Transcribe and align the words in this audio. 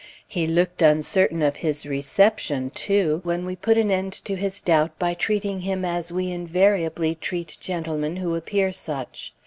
He 0.27 0.47
looked 0.47 0.81
uncertain 0.81 1.43
of 1.43 1.57
his 1.57 1.85
reception, 1.85 2.71
too, 2.71 3.21
when 3.23 3.45
we 3.45 3.55
put 3.55 3.77
an 3.77 3.91
end 3.91 4.13
to 4.25 4.35
his 4.35 4.59
doubt 4.59 4.97
by 4.97 5.13
treating 5.13 5.59
him 5.59 5.85
as 5.85 6.11
we 6.11 6.31
invariably 6.31 7.13
treat 7.13 7.55
gentlemen 7.61 8.15
who 8.15 8.33
appear 8.33 8.71
such. 8.71 9.31